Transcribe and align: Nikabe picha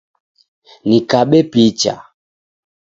Nikabe 0.87 1.39
picha 1.51 1.95